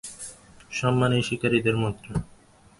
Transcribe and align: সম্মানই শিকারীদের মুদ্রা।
সম্মানই 0.71 1.21
শিকারীদের 1.21 1.75
মুদ্রা। 1.77 2.15